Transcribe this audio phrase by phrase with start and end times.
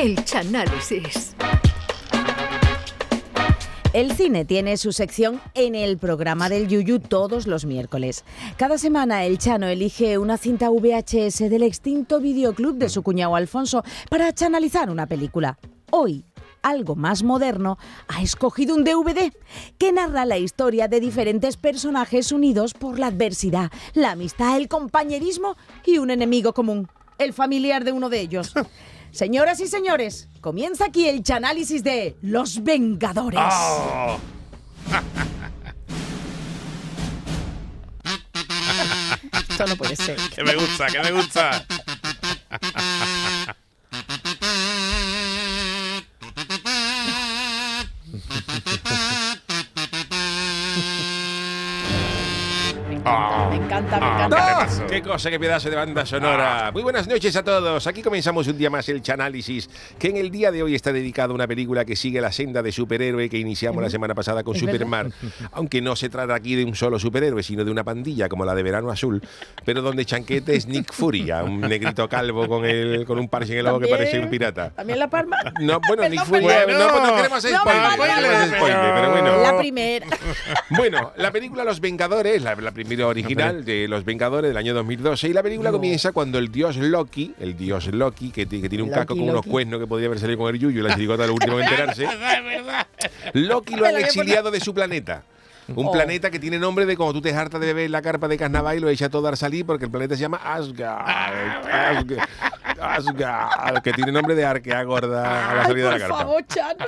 [0.00, 1.36] El Chanálisis.
[3.92, 8.24] El cine tiene su sección en el programa del Yuyu todos los miércoles.
[8.56, 13.84] Cada semana el Chano elige una cinta VHS del extinto videoclub de su cuñado Alfonso
[14.08, 15.58] para chanalizar una película.
[15.90, 16.24] Hoy,
[16.62, 17.76] algo más moderno,
[18.08, 19.30] ha escogido un DVD
[19.76, 25.56] que narra la historia de diferentes personajes unidos por la adversidad, la amistad, el compañerismo
[25.84, 26.88] y un enemigo común,
[27.18, 28.54] el familiar de uno de ellos.
[29.12, 33.40] Señoras y señores, comienza aquí el chanálisis de Los Vengadores.
[33.42, 34.18] Oh.
[39.50, 40.16] Esto no puede ser.
[40.34, 41.66] Que me gusta, que me gusta.
[53.50, 54.36] Me encanta, me Ah, encanta.
[54.36, 54.86] ¿qué te pasó?
[54.86, 56.70] ¡Qué cosa, qué pedazo de banda sonora!
[56.72, 57.86] Muy buenas noches a todos.
[57.86, 61.32] Aquí comenzamos un día más el Chanálisis, que en el día de hoy está dedicado
[61.32, 64.54] a una película que sigue la senda de superhéroe que iniciamos la semana pasada con
[64.54, 65.12] Superman.
[65.52, 68.54] Aunque no se trata aquí de un solo superhéroe, sino de una pandilla como la
[68.54, 69.20] de Verano Azul,
[69.64, 73.58] pero donde Chanquete es Nick Furia, un negrito calvo con, el, con un parche en
[73.60, 74.70] el ojo que parece un pirata.
[74.70, 75.36] ¿También La Palma?
[75.60, 76.86] No, bueno, Nick Furia, perdón.
[76.86, 78.56] no, pues no queremos hacer No, spoiler, no vale, queremos vale.
[78.56, 79.42] spoiler, pero bueno.
[79.42, 80.06] La primera.
[80.70, 85.28] Bueno, la película Los Vengadores, la, la primera original de Los Vengadores del año 2012,
[85.28, 88.90] y la película comienza cuando el dios Loki, el dios Loki, que, que tiene un
[88.90, 89.48] Loki, casco con unos Loki.
[89.50, 92.06] cuernos que podría haber salido con el yuyu la chirigota lo último en enterarse.
[93.34, 95.22] Loki lo han exiliado de su planeta.
[95.74, 95.92] Un Oh.
[95.92, 98.76] planeta que tiene nombre de cuando tú te hartas de beber la carpa de carnaval
[98.76, 101.06] y lo echa todo a salir porque el planeta se llama Asgard.
[101.70, 102.28] Asgard,
[102.80, 106.16] Asgard, que tiene nombre de arquea gorda a la Ay, salida de por la carpa.
[106.18, 106.84] favor, Chano.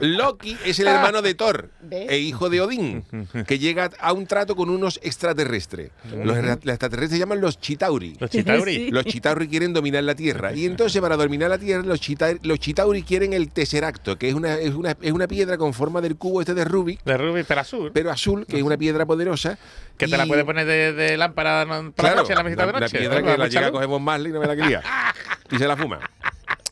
[0.00, 2.10] Loki es el hermano de Thor ¿Ves?
[2.10, 3.04] e hijo de Odín,
[3.46, 5.90] que llega a un trato con unos extraterrestres.
[6.12, 8.16] Los, los extraterrestres se llaman los Chitauri.
[8.18, 8.74] Los Chitauri.
[8.74, 8.90] Sí.
[8.90, 10.52] Los Chitauri quieren dominar la Tierra.
[10.52, 14.34] Y entonces, para dominar la Tierra, los, Chita- los Chitauri quieren el Tesseracto, que es
[14.34, 17.44] una, es, una, es una piedra con forma del cubo este de Rubik, De Ruby
[17.46, 17.90] pero azul.
[17.92, 19.58] pero azul, que es una piedra poderosa.
[19.96, 22.72] Que te la puedes poner de, de lámpara Claro, la noche, en la mesita de
[22.72, 22.84] noche.
[22.84, 23.26] Una piedra ¿no?
[23.32, 24.82] que la llega a coger Marley y no me la quería.
[25.50, 26.00] Y se la fuma.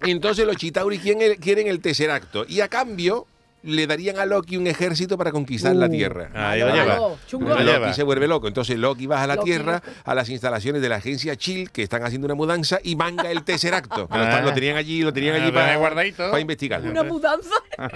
[0.05, 2.45] Entonces los Chitauri quieren el, quieren el Tesseracto.
[2.49, 3.27] Y a cambio
[3.63, 5.91] le darían a Loki un ejército para conquistar la Uh.
[5.91, 6.31] Tierra.
[6.35, 6.99] Ahí lo lleva.
[7.27, 7.49] chungo.
[7.51, 7.93] Lo Loki lleva.
[7.93, 8.49] se vuelve loco.
[8.49, 11.83] Entonces Loki baja a la Loki, Tierra, a las instalaciones de la agencia Chill, que
[11.83, 14.03] están haciendo una mudanza, y manga el Tesseracto.
[14.03, 14.25] Lo, Ah.
[14.25, 16.31] están- lo tenían allí, lo tenían Ah, allí lo para, guardadito.
[16.31, 16.91] para investigarlo.
[16.91, 17.51] Una mudanza.
[17.79, 17.89] Ah.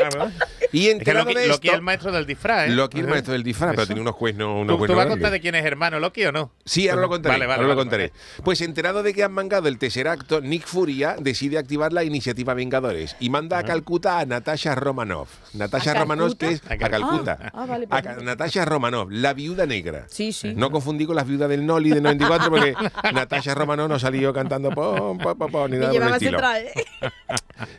[0.73, 2.71] Y Es que enterado Loki, de Loki es esto, el maestro del disfraz, ¿eh?
[2.71, 5.31] Loki el maestro del disfraz, pero tiene unos cuernos, unos ¿Tú, tú vas a contar
[5.31, 6.51] de quién es hermano Loki o no?
[6.65, 7.35] Sí, ahora lo contaré.
[7.35, 8.13] Vale, vale, ahora lo vale, contaré.
[8.43, 13.17] Pues enterado de que han mangado el Tesseracto, Nick Furia decide activar la iniciativa Vengadores
[13.21, 15.29] y manda a Calcuta a Natasha Romanoff.
[15.57, 16.47] Natasha ¿A Romanoff, Calcuta?
[16.47, 17.39] que es A a Cal- Calcuta.
[17.43, 20.07] Ah, ah, vale, A Natasha Romanoff, la viuda negra.
[20.09, 20.53] Sí, sí.
[20.55, 22.75] No confundí con las viudas del Noli de 94 porque
[23.15, 26.39] Natasha Romanoff no salió cantando pom, pom, pom, pom, ni nada por el estilo.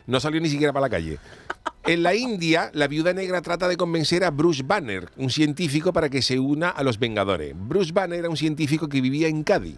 [0.06, 1.18] No salió ni siquiera para la calle.
[1.88, 6.08] En la India, la viuda negra trata de convencer a Bruce Banner, un científico, para
[6.08, 7.54] que se una a los Vengadores.
[7.56, 9.76] Bruce Banner era un científico que vivía en Cádiz,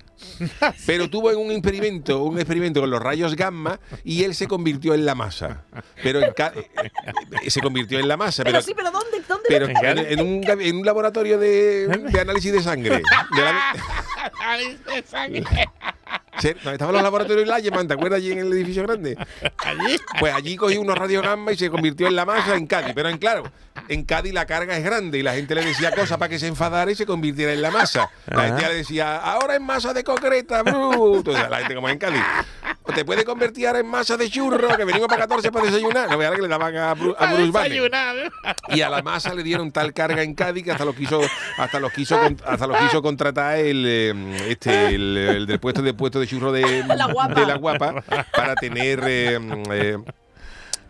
[0.87, 5.07] pero tuvo un experimento, un experimento con los rayos gamma y él se convirtió en
[5.07, 5.65] la masa.
[6.03, 9.21] Pero en eh, se convirtió en la masa, Pero pero, sí, pero ¿dónde?
[9.29, 9.45] ¿Dónde?
[9.49, 12.97] pero ¿En en, en un, en laboratorio de, de análisis de sangre.
[13.37, 13.73] De la-
[14.91, 15.49] se- no,
[16.49, 19.17] estaban los laboratorios Layeman, ¿te acuerdas allí en el edificio grande?
[19.59, 19.97] Allí.
[20.19, 22.93] Pues allí cogí unos radiogamma y se convirtió en la masa en Cádiz.
[22.95, 23.45] Pero en claro,
[23.89, 26.47] en Cádiz la carga es grande y la gente le decía cosas para que se
[26.47, 28.11] enfadara y se convirtiera en la masa.
[28.27, 31.31] La gente ya le decía, ahora en masa de concreta, bruto.
[31.31, 32.23] O sea, la gente como en Cádiz.
[32.91, 36.11] O te puede convertir ahora en masa de churro, que venimos para 14 para desayunar.
[36.11, 37.71] No veas que le daban a, Bru- a A Bruce Banner.
[37.71, 38.17] desayunar.
[38.69, 41.21] Y a la masa le dieron tal carga en Cádiz que hasta los quiso,
[41.57, 45.95] hasta los quiso, hasta los quiso contratar el, eh, este, el, el del puesto de
[45.95, 47.35] puesto de churro de La guapa.
[47.41, 48.03] de la guapa
[48.35, 49.39] para tener eh,
[49.73, 49.99] eh,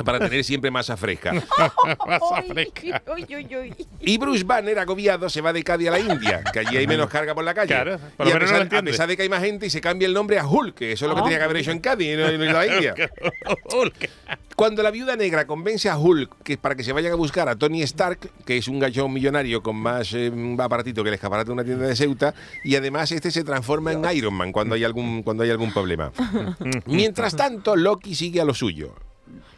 [0.04, 1.32] para tener siempre masa fresca.
[2.06, 3.02] Masa fresca.
[3.14, 3.86] uy, uy, uy.
[4.00, 7.08] Y Bruce Banner, agobiado, se va de Cádiz a la India, que allí hay menos
[7.08, 7.74] carga por la calle.
[7.74, 8.90] Claro, por y lo a no pesar, lo a entiende.
[8.92, 11.04] pesar de que hay más gente, y se cambia el nombre a Hulk, que eso
[11.06, 11.24] es lo que Ah.
[11.24, 12.94] tenía que haber hecho en Cádiz no, no en la India.
[13.72, 14.10] Hulk.
[14.56, 17.56] Cuando la viuda negra convence a Hulk que para que se vayan a buscar a
[17.56, 21.52] Tony Stark, que es un gallón millonario con más eh, aparatito que el escaparate de
[21.52, 25.22] una tienda de Ceuta, y además este se transforma en Iron Man cuando hay algún,
[25.22, 26.12] cuando hay algún problema.
[26.86, 28.94] Mientras tanto, Loki sigue a lo suyo.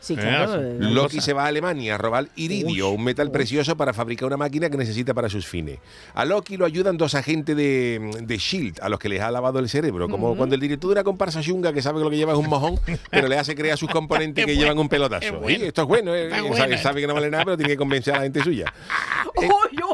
[0.00, 0.60] Sí, claro.
[0.60, 4.26] Eh, eh, Loki se va a Alemania a robar iridio, un metal precioso para fabricar
[4.26, 5.78] una máquina que necesita para sus fines.
[6.14, 9.60] A Loki lo ayudan dos agentes de, de Shield, a los que les ha lavado
[9.60, 10.08] el cerebro.
[10.08, 12.38] Como cuando el director de una comparsa chunga que sabe que lo que lleva es
[12.38, 12.80] un mojón,
[13.10, 15.38] pero le hace creer a sus componentes que bueno, llevan un pelotazo.
[15.40, 15.64] bueno.
[15.64, 18.16] Esto es bueno, eh, sabe, sabe que no vale nada, pero tiene que convencer a
[18.18, 18.72] la gente suya.
[19.36, 19.91] uy, uy, uy.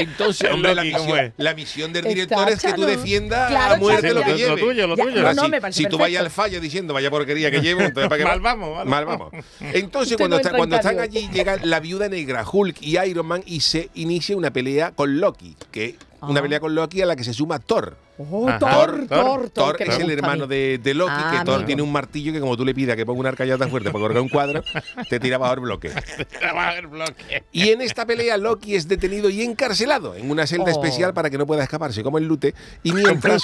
[0.00, 3.50] Entonces, hombre, la Loki, ¿cómo misión, la misión del Está director es que tú defiendas
[3.50, 4.30] Claro, a muerte Chano, lo que.
[4.32, 4.60] Lo lleve.
[4.60, 5.14] tuyo, lo Ya, tuyo.
[5.22, 8.18] no, Ahora, no, si, tú vayas al fallo diciendo vaya porquería que llevo, entonces ¿para
[8.18, 9.32] qué Mal vamos, mal Mal vamos.
[9.60, 12.98] Entonces, cuando, no está- entra en cuando están allí, llega la viuda negra, Hulk y
[12.98, 16.42] Iron Man y se inicia una pelea con Loki, que una Ah.
[16.42, 17.96] pelea con Loki a la que se suma Thor.
[18.30, 18.58] Oh, Ajá.
[18.58, 21.66] Thor, Thor, Thor, Thor es el hermano de, de Loki, Ah, que Thor amigo.
[21.66, 24.02] tiene un martillo que como tú le pidas que ponga una arcalla tan fuerte para
[24.02, 24.62] colgar un cuadro,
[25.08, 25.90] te tira bajo el bloque.
[26.76, 27.44] El bloque.
[27.52, 30.70] Y en esta pelea Loki es detenido y encarcelado en una celda Oh.
[30.70, 32.54] especial para que no pueda escaparse, como el Lute.
[32.82, 33.42] Y mientras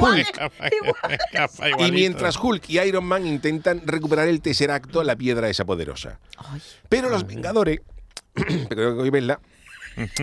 [0.00, 0.68] Hulk Escapa
[1.78, 6.18] y mientras Hulk y Iron Man intentan recuperar el tercer acto, la piedra esa poderosa.
[6.88, 7.80] Pero los Vengadores,
[8.68, 9.40] pero que hoy verla,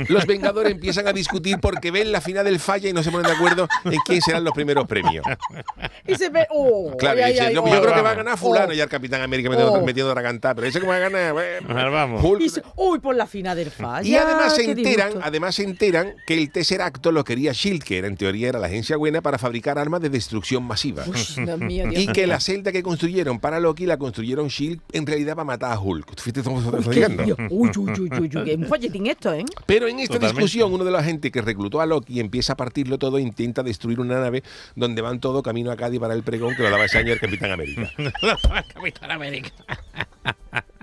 [0.10, 3.28] los Vengadores empiezan a discutir porque ven la final del falla y no se ponen
[3.28, 5.26] de acuerdo en quién serán los primeros premios.
[6.08, 6.48] Y se ve.
[6.50, 7.82] Oh, Claro, ay, y dicen, ay, no, ay, yo oh.
[7.82, 8.74] creo que va a ganar fulano Oh.
[8.74, 9.86] y al Capitán América metiendo, Oh.
[9.86, 11.34] metiendo la cantar, pero ese que va a ganar.
[11.34, 11.92] bueno.
[11.92, 12.24] Vamos.
[12.24, 14.08] Hulk- Y se- uy, por la final del falla.
[14.08, 15.28] y además se enteran, disgusto.
[15.28, 18.60] además se enteran que el tercer acto lo quería Shield, que era, en teoría era
[18.60, 21.04] la agencia buena para fabricar armas de destrucción masiva.
[21.08, 21.14] Uy,
[21.46, 25.06] Dios mío, Dios Y que la celda que construyeron para Loki la construyeron Shield en
[25.06, 26.16] realidad para matar a Hulk.
[26.16, 26.54] ¿Tú está Uy.
[27.50, 29.46] Uy, uy, uy, uy, un folletín esto, ¿eh?
[29.66, 30.42] Pero en esta Totalmente.
[30.42, 33.64] discusión, uno de la gente que reclutó a Loki empieza a partirlo todo e intenta
[33.64, 34.44] destruir una nave
[34.76, 37.20] donde van todo camino a Cádiz para el pregón que lo daba ese año el
[37.20, 37.92] Capitán América.
[38.74, 39.52] Capitán América.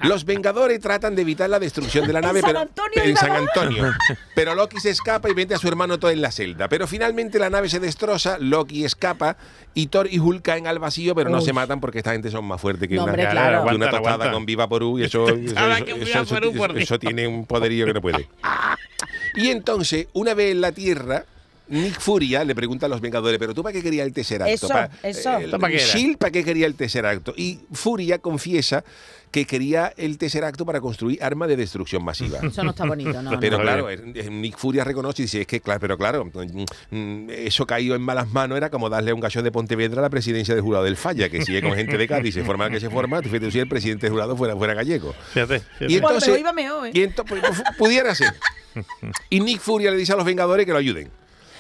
[0.02, 3.10] Los Vengadores tratan de evitar la destrucción de la En nave San pero, Antonio en
[3.10, 3.30] iba, San.
[3.32, 3.92] Antonio.
[4.34, 6.68] Pero Loki se escapa y vende a su hermano todo en la celda.
[6.68, 9.36] Pero finalmente la nave se destroza, Loki escapa
[9.74, 11.44] y Thor y Hulk caen al vacío, pero no Uy.
[11.44, 14.30] se matan porque esta gente son más fuertes que No, una, hombre, que una tostada
[14.30, 15.26] con Viva Porú y eso,
[16.76, 18.28] eso tiene un poderío que no puede.
[19.36, 21.26] Y entonces, una vez en la Tierra,
[21.68, 24.54] Nick Furia le pregunta a los Vengadores, ¿pero tú para qué querías el tercer acto?
[24.54, 24.68] Eso,
[25.02, 25.36] eso.
[25.38, 25.92] el- ¿Esto para qué era?
[25.92, 27.34] Shield, ¿para qué quería el tercer acto?
[27.36, 28.84] Y Furia confiesa
[29.32, 32.38] que quería el tercer acto para construir armas de destrucción masiva.
[32.42, 33.38] Eso no está bonito, no.
[33.40, 33.64] Pero no.
[33.64, 36.64] claro, eh, Nick Furia reconoce y dice, es que claro, pero claro, mm,
[36.96, 40.08] mm, eso caído en malas manos era como darle un gallo de Pontevedra a la
[40.10, 42.88] presidencia del jurado del Falla, que sigue con gente de Cádiz, se forma que se
[42.88, 45.12] forma, tú fíjate si el presidente del jurado fuera, fuera gallego.
[45.34, 45.92] Fíjate, fíjate.
[45.92, 46.90] Y Bueno, entonces, mejor iba mejor, ¿eh?
[46.94, 48.32] y ento- pues, pues, pudiera ser.
[49.30, 51.10] Y Nick Furia le dice a los Vengadores que lo ayuden.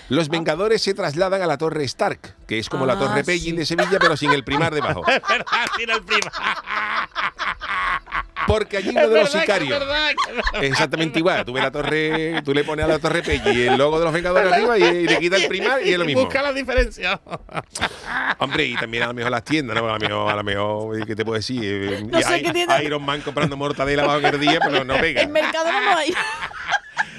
[0.08, 3.52] Los Vengadores se trasladan a la Torre Stark, que es como la Ah, Torre Pellin
[3.54, 3.56] sí.
[3.56, 5.02] de Sevilla, pero sin el primar debajo.
[5.08, 6.30] Es verdad, tiene el prima.
[8.46, 9.70] Porque allí uno de los es sicarios.
[9.76, 10.64] verdad, es verdad.
[10.64, 11.44] Exactamente igual.
[11.44, 14.14] Tú ves la torre, tú le pones a la torre Pelli el logo de los
[14.14, 16.22] Vengadores arriba y, y le quita el primar y es lo mismo.
[16.24, 17.20] Busca la diferencia.
[18.38, 19.88] Hombre, y también a lo mejor las tiendas, ¿no?
[19.88, 22.06] A lo mejor, a lo mejor ¿qué te puedo decir?
[22.08, 22.66] No sé I- qué.
[22.84, 25.22] Iron Man comprando mortadela bajo el día, pero no pega.
[25.22, 26.14] En mercado no hay.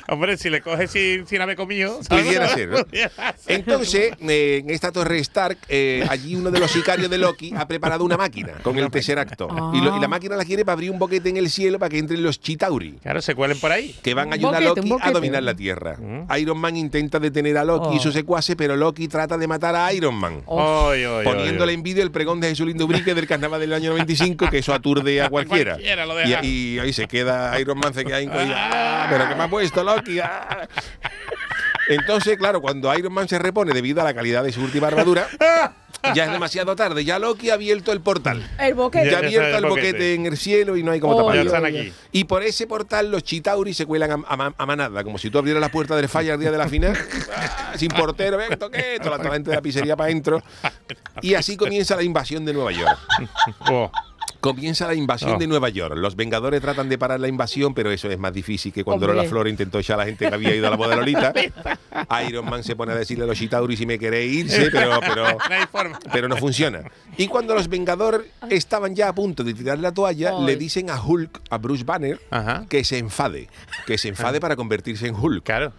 [0.09, 1.99] Hombre, si le coges sin, sin haber comido.
[2.03, 2.25] ¿sabes?
[2.25, 2.83] Pudiera ser, ¿no?
[2.85, 3.55] Pudiera ser.
[3.55, 7.67] Entonces, eh, en esta torre Stark, eh, allí uno de los sicarios de Loki ha
[7.67, 9.47] preparado una máquina con el tercer acto.
[9.73, 11.89] Y, lo- y la máquina la quiere para abrir un boquete en el cielo para
[11.89, 12.93] que entren los Chitauri.
[13.03, 13.95] Claro, se cuelen por ahí.
[14.01, 15.97] que van a ayudar boquete, a Loki a dominar la Tierra.
[16.37, 18.01] Iron Man intenta detener a Loki y Oh.
[18.01, 20.41] sus secuaces, pero Loki trata de matar a Iron Man.
[20.45, 20.87] Oh.
[20.87, 23.89] Oy, oy, oy, Poniéndole en vídeo el pregón de Jesús Brique del carnaval del año
[23.91, 25.73] 95, que eso aturde a cualquiera.
[25.73, 26.43] Cualquiera lo deja.
[26.45, 29.07] y, y ahí se queda Iron Man, se queda ahí, ¡ah!
[29.09, 29.96] pero que me ha puesto Loki.
[30.23, 30.67] ¡Ah!
[31.89, 35.25] Entonces, claro, cuando Iron Man se repone debido a la calidad de su última armadura,
[36.13, 37.05] ya es demasiado tarde.
[37.05, 38.45] Ya Loki ha abierto el portal.
[38.59, 39.09] El boquete.
[39.09, 40.13] Ya ha abierto el el boquete boquete.
[40.15, 41.43] en el cielo y no hay como Oh, Ya taparlo.
[41.45, 41.93] están aquí.
[42.11, 45.37] Y por ese portal los Chitauri se cuelan a, a- a manada, como si tú
[45.37, 46.97] abrieras la puerta del falla el día de la final,
[47.37, 47.71] ¡ah!
[47.77, 50.43] sin portero, toda la, toda la gente de la pizzería para adentro.
[51.21, 52.97] Y así comienza la invasión de Nueva York.
[53.69, 53.89] Oh.
[54.55, 55.37] Comienza la invasión Oh.
[55.37, 55.95] de Nueva York.
[55.97, 59.17] Los Vengadores tratan de parar la invasión, pero eso es más difícil que cuando Hombre.
[59.17, 61.33] Lola Flor intentó echar a la gente que había ido a la boda de Lolita.
[62.27, 65.25] Iron Man se pone a decirle a los Chitauri si me queréis irse, pero, pero,
[65.89, 66.81] No pero funciona.
[67.17, 70.45] Y cuando los Vengadores estaban ya a punto de tirar la toalla, Ay.
[70.45, 72.65] le dicen a Hulk, a Bruce Banner, Ajá.
[72.69, 73.49] que se enfade,
[73.85, 75.43] que se enfade para convertirse en Hulk.
[75.43, 75.73] Claro.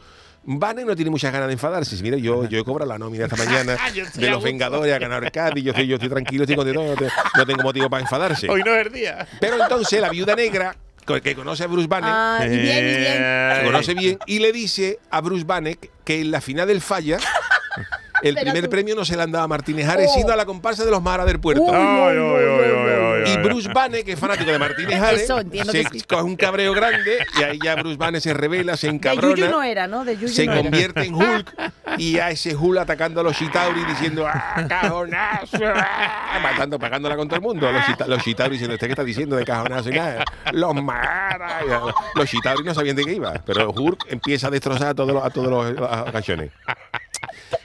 [0.44, 1.96] Banner no tiene muchas ganas de enfadarse.
[1.96, 4.42] Si, Mira, yo, yo he cobrado la nómina esta mañana estoy de a los.
[4.42, 7.46] Vengadores, ha ganado el Cádiz, yo estoy, yo estoy tranquilo, estoy contento, no, te- no
[7.46, 8.48] tengo motivo para enfadarse.
[8.48, 9.26] Hoy no es el día.
[9.40, 10.74] Pero entonces la viuda negra,
[11.22, 13.12] que conoce a Bruce Banner, Ah, y bien, y bien.
[13.14, 17.18] que conoce bien, y le dice a Bruce Banner que en la final del falla,
[18.22, 18.70] el primer tú.
[18.70, 20.14] premio no se le han dado a Martínez Ares, Oh.
[20.18, 21.64] sino a la comparsa de los Maras del Puerto.
[23.34, 23.36] Y.
[23.38, 26.04] Bruce Banner, que es fanático de Martínez Eso, entiendo se que sí.
[26.08, 29.34] coge un cabreo grande y ahí ya Bruce Banner se revela, se De encabrona.
[29.36, 30.04] Yuyu no era, ¿no?
[30.04, 30.62] De Yuyu se no era.
[30.62, 31.54] convierte en Hulk
[31.98, 35.58] y a ese Hulk atacando a los Chitauri diciendo ¡Ah, cajonazo!
[35.74, 37.70] ah", matando, pagándola con todo el mundo.
[37.70, 40.24] Los, Chita- los Chitauri diciendo, ¿usted qué está diciendo de cajonazo y nada?
[40.52, 41.60] Los mara.
[41.66, 41.80] Y a-
[42.14, 45.24] Los Chitauri no sabían de qué iba, pero Hulk empieza a destrozar a todos los,
[45.24, 46.50] a todos los, los cachones.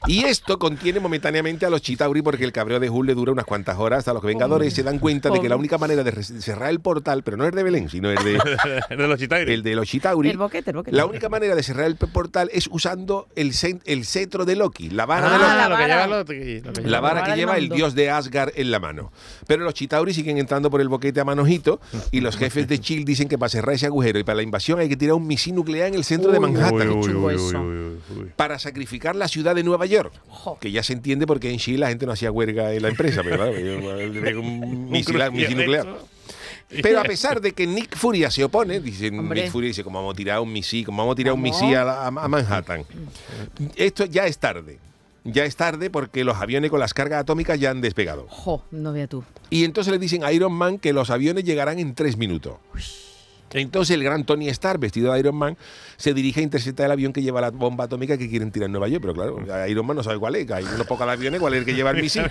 [0.08, 3.46] Y esto contiene momentáneamente a los Chitauri porque el cabreo de Hulk le dura unas
[3.46, 6.70] cuantas horas hasta los Vengadores se dan cuenta de que la única manera de cerrar
[6.70, 8.34] el portal, pero no es de Belén, sino es de,
[8.90, 9.54] El de los Chitauri.
[9.54, 10.30] el de los Chitauri.
[10.30, 10.96] El boquete, el boquete.
[10.98, 13.54] La única manera de cerrar el portal es usando el,
[13.86, 15.56] el cetro de Loki, la vara de Ah, Loki.
[15.58, 17.00] la lo que lleva lo, lo que La lleva.
[17.00, 19.12] vara vara que lleva el dios de Asgard en la mano.
[19.48, 21.80] Pero los Chitauri siguen entrando por el boquete a manojito
[22.12, 24.80] y los jefes de Chill dicen que para cerrar ese agujero y para la invasión
[24.80, 26.90] hay que tirar un misil nuclear en el centro de Uy, Manhattan.
[26.90, 28.32] uy, uy.
[28.36, 30.14] Para sacrificar la ciudad de Nueva York.
[30.28, 30.58] Jo.
[30.60, 33.22] Que ya se entiende porque en Chile la gente no hacía huelga en la empresa,
[33.24, 33.52] pero claro,
[34.42, 35.88] un misil, un misil nuclear.
[36.82, 39.44] Pero a pesar de que Nick Furia se opone, dice Hombre.
[39.44, 40.86] Nick Furia dice, ¿cómo vamos a tirar un misil?
[40.86, 42.84] ¿Cómo vamos a tirar un misil a, la- a Manhattan?
[43.76, 44.80] Esto ya es tarde.
[45.26, 48.26] Ya es tarde porque los aviones con las cargas atómicas ya han despegado.
[48.30, 49.24] Jo, no vea tú.
[49.50, 52.56] Y entonces le dicen a Iron Man que los aviones llegarán en tres minutos.
[53.52, 55.58] Entonces el gran Tony Stark, vestido de Iron Man,
[55.98, 58.72] se dirige a interceptar el avión que lleva la bomba atómica que quieren tirar en
[58.72, 59.02] Nueva York.
[59.02, 60.50] Pero claro, Iron Man no sabe cuál es.
[60.52, 62.24] Hay unos pocos aviones, cuál es el que lleva el misil.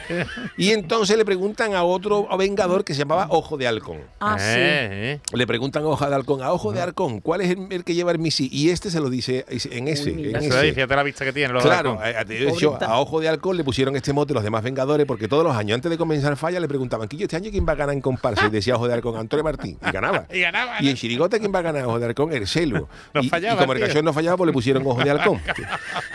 [0.56, 3.98] Y entonces le preguntan a otro vengador que se llamaba Ojo de Halcón.
[4.20, 4.44] Ah, sí.
[4.48, 5.20] Eh, eh.
[5.32, 7.94] Le preguntan a Ojo de Halcón, a Ojo de Halcón, ¿cuál es el, el que
[7.94, 8.48] lleva el misil?
[8.52, 10.10] Y este se lo dice en ese.
[10.12, 10.68] Uy, en ese.
[10.68, 11.52] es, fíjate la vista que tiene.
[11.52, 12.82] Los Claro, halcones.
[12.82, 15.76] a, Ojo de Halcón le pusieron este mote los demás Vengadores porque todos los años
[15.76, 18.46] antes de comenzar Falla le preguntaban, ¿Quillo, este año quién va a ganar en comparsa?
[18.46, 19.78] Y decía Ojo de Halcón, Antonio Martín.
[19.86, 20.26] Y ganaba.
[20.32, 21.84] Y ganaba, Y en Chirigota, ¿quién va a ganar?
[21.84, 22.88] Ojo de Halcón, el celo.
[23.14, 25.38] No y, fallaba, y como el cachón no fallaba, pues le pusieron Ojo de Halcón.
[25.54, 25.62] Que,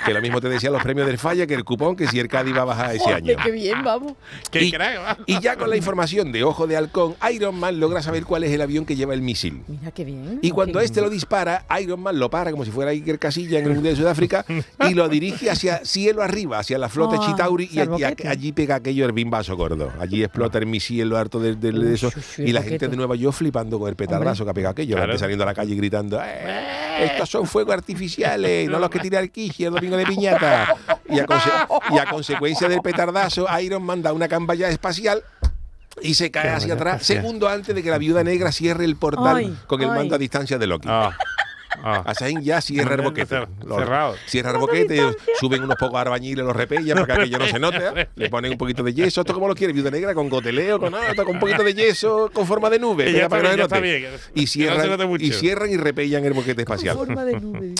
[0.05, 2.27] que lo mismo te decían los premios del Falla que el cupón que si el
[2.27, 3.33] Cádiz va a bajar ese año.
[3.43, 4.13] Qué bien, vamos.
[4.51, 8.01] Qué y, crack, y ya con la información de Ojo de Halcón, Iron Man logra
[8.01, 9.61] saber cuál es el avión que lleva el misil.
[9.67, 10.39] Mira qué bien.
[10.41, 13.65] Y cuando este lo dispara, Iron Man lo para como si fuera Iker Casilla en
[13.65, 14.45] el Mundial de Sudáfrica
[14.89, 17.79] y lo dirige hacia cielo arriba, hacia la flota Ah, Chitauri y
[18.27, 19.91] allí, pega aquello el bimbazo gordo.
[19.99, 22.95] Allí explota el misil lo harto de, de- de eso Uy, y la gente de
[22.97, 25.11] Nueva York flipando con el petardazo que ha pegado aquello, la Claro.
[25.13, 29.19] gente saliendo a la calle gritando "Eh, estos son fuegos artificiales, no los que tira
[29.19, 30.75] el Kishi el domingo de piñata.
[31.09, 31.25] Y a,
[31.91, 35.23] y a consecuencia del petardazo, Iron Man da una camballa espacial
[36.01, 39.37] y se cae hacia atrás, segundo antes de que la viuda negra cierre el portal
[39.37, 39.95] Ay, con el ay.
[39.97, 40.87] mando a distancia de Loki.
[40.89, 41.11] Ah,
[41.83, 42.03] ah.
[42.05, 43.47] Asain ya cierra el boquete.
[43.65, 44.15] Los- cerrado.
[44.25, 45.01] Cierra el boquete,
[45.39, 48.09] suben unos pocos arbailes, los repellan para que aquello no se note.
[48.15, 49.21] Le ponen un poquito de yeso.
[49.21, 49.73] ¿Esto como lo quiere?
[49.73, 53.07] Viuda negra con goteleo, con, ah, con un poquito de yeso, con forma de nube.
[53.17, 54.05] Y para que no se bien.
[54.35, 55.25] Y no cierran, mucho.
[55.25, 56.95] y cierran y repellan el boquete espacial.
[56.95, 57.73] Forma de nube.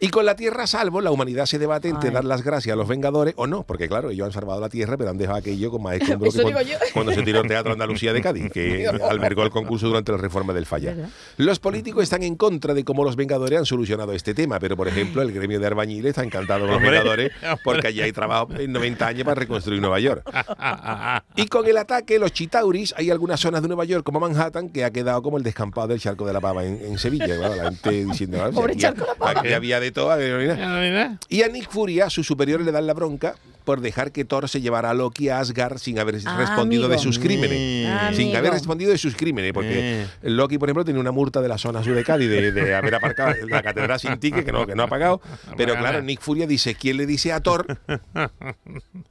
[0.00, 2.14] Y con la Tierra a salvo, la humanidad se debate entre Ay.
[2.14, 4.96] dar las gracias a los Vengadores o no, porque claro, ellos han salvado la Tierra,
[4.96, 7.72] pero han dejado aquello con más escombro Eso que cuando, cuando se tiró el Teatro
[7.72, 10.94] Andalucía de Cádiz, que albergó el concurso durante la reforma del Falla.
[10.94, 11.10] ¿Verdad?
[11.36, 14.88] Los políticos están en contra de cómo los Vengadores han solucionado este tema, pero por
[14.88, 17.30] ejemplo, el gremio de albañiles está encantado con los hombre.
[17.64, 20.22] porque allí hay trabajo en 90 años para reconstruir Nueva York.
[20.32, 24.68] Ah, Y con el ataque, los Chitauris, hay algunas zonas de Nueva York, como Manhattan,
[24.68, 27.26] que ha quedado como el descampado del charco de la pava en, en Sevilla.
[27.26, 27.56] ¿verdad?
[27.56, 29.40] La gente diciendo, "Ah, Pobre aquí, charco de la Pava".
[29.40, 30.10] aquí había de todo.
[30.16, 31.18] nada.
[31.28, 34.60] y a Nick Furia, sus superiores le dan la bronca por dejar que Thor se
[34.62, 37.02] llevara a Loki a Asgard sin haber Ah, respondido de amigo.
[37.02, 37.86] sus crímenes.
[37.88, 38.38] Ah, Sin amigo.
[38.38, 40.06] haber respondido de sus crímenes, porque Eh.
[40.22, 42.94] Loki, por ejemplo, tiene una multa de la zona sur de Cádiz de, de haber
[42.94, 45.20] aparcado la catedral sin ticket, que no, que no ha pagado.
[45.56, 46.02] Pero claro.
[46.02, 47.66] Nick Furia dice, ¿quién le dice a Thor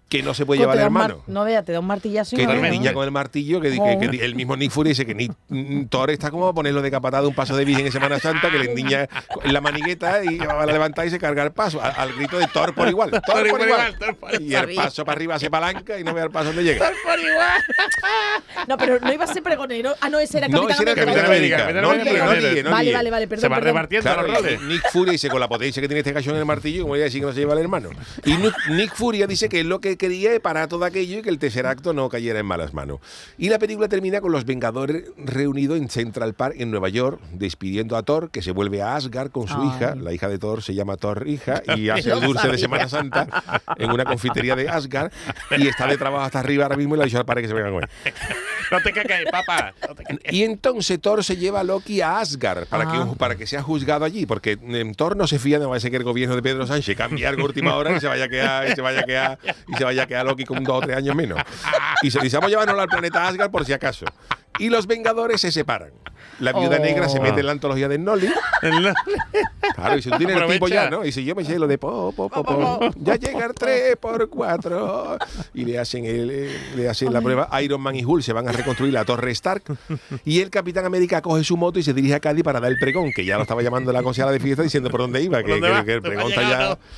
[0.09, 1.23] que no se puede llevar mar- hermano?
[1.27, 2.71] No vea, te da un martillazo y Que no veas.
[2.71, 5.85] niña con el martillo, que, que- que el mismo Nick Fury dice que ni, mm,
[5.85, 8.57] Thor está como a ponerlo de capatado un paso de virgen en Semana Santa, que
[8.59, 9.07] le endiña
[9.43, 12.37] en la manigueta y va a levantar y se carga el paso, al, al grito
[12.39, 13.11] de Thor por igual.
[13.11, 13.67] Thor por por igual.
[13.67, 16.45] igual, Thor por Y el paso para arriba se palanca y no ve el paso
[16.47, 16.89] donde llega.
[17.03, 17.61] Por igual.
[18.67, 19.95] No, pero no iba a ser pregonero.
[20.01, 21.57] Ah, no, ese era No, Capitán ese era América.
[21.57, 23.75] Capitán América, No no no Vale, vale, vale, Se perdón, van perdón.
[24.01, 24.61] Claro, los roles.
[24.61, 26.93] y Nick Fury dice con la potencia que tiene este cachón en el martillo, como
[26.93, 27.89] voy a decir que no se lleva el hermano.
[28.25, 28.35] Y
[28.71, 31.65] Nick, Furia dice que lo que quería es parar todo aquello y que el tercer
[31.65, 32.99] acto no cayera en malas manos.
[33.37, 37.97] Y la película termina con los Vengadores reunidos en Central Park en Nueva York, despidiendo
[37.97, 39.67] a Thor, que se vuelve a Asgard con su Ay.
[39.67, 39.95] hija.
[39.95, 42.59] La hija de Thor se llama Thor hija y hace el dulce de.
[42.59, 43.25] Semana Santa
[43.77, 45.11] en una confitería de Asgard
[45.57, 47.47] y está de trabajo hasta arriba ahora mismo y le ha dicho al padre que
[47.47, 47.89] se venga a comer.
[48.71, 49.73] No te caes, papá.
[49.87, 50.03] No te.
[50.31, 53.07] Y entonces Thor se lleva a Loki a Asgard para, Ah.
[53.09, 55.97] que, para que sea juzgado allí, porque em, Thor no se fía de parece que
[55.97, 58.69] el gobierno de Pedro Sánchez cambie algo a última hora y se vaya a quedar,
[58.69, 60.97] y se vaya a quedar, y se vaya a quedar Loki con dos o tres
[60.97, 61.39] años menos.
[62.01, 64.05] Y se dice, vamos a llevarnos al planeta Asgard por si acaso.
[64.57, 65.91] Y los Vengadores se separan.
[66.39, 66.81] La viuda Oh.
[66.81, 68.29] negra se mete en la antología de Nolly.
[69.75, 71.05] Claro, y si tú tienes el tipo ya, ¿no?
[71.05, 73.97] Y si yo me sé lo de po, po, po, po, ya llega el 3
[73.97, 75.17] por 4
[75.53, 77.49] y le hacen, el, eh, le hacen la prueba.
[77.61, 79.63] Iron Man y Hulk se van a reconstruir la Torre Stark
[80.25, 82.77] y el Capitán América coge su moto y se dirige a Cádiz para dar el
[82.79, 85.51] pregón, que ya lo estaba llamando la consejera de fiesta diciendo por dónde iba, que,
[85.51, 86.41] ¿Por dónde que- que el ¿Tú vas pregón está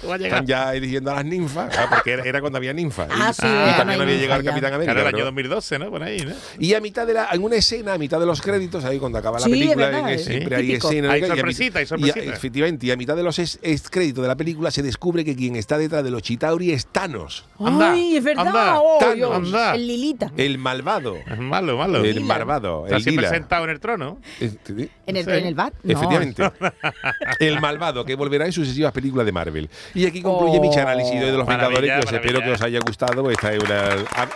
[0.08, 3.08] ya, están ya eligiendo a las ninfas, ah, porque era, era cuando había ninfas.
[3.10, 4.46] Y, Ah, sí, y también no había llegado el.
[4.46, 4.94] Capitán América.
[4.94, 5.90] Claro, el año 2012, ¿no?
[5.90, 6.34] Por ahí, ¿no?
[6.60, 9.18] y a mitad de la, en una escena, a mitad de los créditos, ahí cuando
[9.18, 11.12] acaba la Sí, película, es verdad, en- es siempre hay escenas.
[11.12, 12.34] Hay y sorpresita, hay y a- sorpresita.
[12.36, 15.36] efectivamente, y a mitad de los es, es créditos de la película se descubre que
[15.36, 18.48] quien está detrás de los Chitauri es Thanos, Anda, Ay, es verdad.
[18.48, 19.76] anda, oh, Thanos, anda.
[19.76, 20.32] El Lilita.
[20.38, 22.04] el malvado, Es malo, malo.
[22.04, 23.36] el malvado, Está el siempre lila.
[23.38, 24.20] sentado en el trono.
[24.40, 25.32] Este- En el, Sí.
[25.32, 25.74] en el bar.
[25.84, 25.92] No.
[25.94, 26.44] Efectivamente.
[27.40, 29.70] El malvado que volverá en sucesivas películas de Marvel.
[29.94, 30.62] Y aquí concluye Oh.
[30.62, 33.30] mi análisis de hoy de los Vengadores, que os espero que os haya gustado.
[33.30, 33.90] Esta es una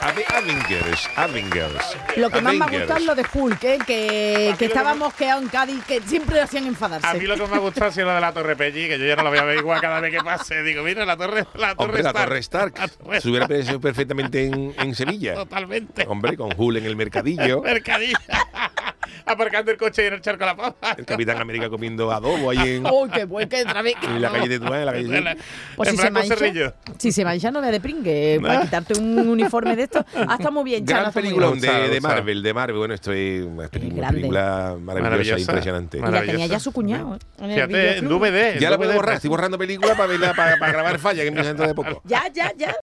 [0.10, 1.98] Avengers, Avengers.
[2.18, 3.78] Lo que más me ha gustado lo de Hulk, ¿eh?
[3.86, 7.08] que, mí que estaba que- mosqueado en Cádiz, que siempre lo hacían enfadarse.
[7.08, 8.98] A mí lo que me ha gustado ha sido lo de la Torre Pelli, que
[9.00, 10.64] yo ya no la voy a ver igual cada vez que pase.
[10.64, 12.28] Digo, mira, la Torre, la torre Hombre, la Stark.
[12.28, 12.74] Torre Stark.
[12.80, 15.34] La Torre Se hubiera perfectamente en, en Sevilla.
[15.36, 16.06] Totalmente.
[16.08, 17.62] Hombre, con Hull en el mercadillo.
[17.64, 18.20] Mercadilla.
[19.26, 20.96] Aparcando el coche y en el charco de la papa.
[20.98, 23.96] El Capitán América comiendo adobo ahí en, ¡Oh, qué otra vez!
[24.04, 25.38] en la calle de Tuán, en la calle de
[25.76, 26.36] Pues si se, mancha,
[26.98, 28.40] si se mancha, no vea de pringue.
[28.42, 30.06] Para quitarte un uniforme de esto.
[30.16, 32.02] Ah, está muy bien, Gran película de.
[32.02, 32.78] Marvel, de Marvel.
[32.78, 35.40] Bueno, esto es una película, maravillosa, Maravillosa.
[35.40, 35.98] impresionante.
[35.98, 37.16] Y la tenía ya su cuñado.
[37.16, 37.54] ¿eh?
[37.54, 38.08] Fíjate, en.
[38.10, 38.60] DVD.
[38.60, 41.50] Ya la puedo borrar, estoy borrando película para, verla- para, para grabar falla que empieza
[41.50, 42.02] dentro de poco.
[42.06, 42.76] Ya, ya, ya.